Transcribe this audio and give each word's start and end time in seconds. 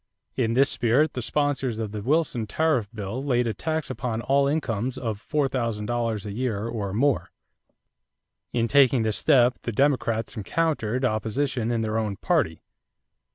In 0.35 0.55
this 0.55 0.71
spirit 0.71 1.13
the 1.13 1.21
sponsors 1.21 1.77
of 1.77 1.91
the 1.91 2.01
Wilson 2.01 2.47
tariff 2.47 2.89
bill 2.91 3.23
laid 3.23 3.45
a 3.45 3.53
tax 3.53 3.87
upon 3.91 4.21
all 4.21 4.47
incomes 4.47 4.97
of 4.97 5.19
$4000 5.21 6.25
a 6.25 6.31
year 6.31 6.67
or 6.67 6.91
more. 6.91 7.29
In 8.51 8.67
taking 8.67 9.03
this 9.03 9.17
step, 9.17 9.59
the 9.61 9.71
Democrats 9.71 10.35
encountered 10.35 11.05
opposition 11.05 11.69
in 11.69 11.81
their 11.81 11.99
own 11.99 12.15
party. 12.17 12.63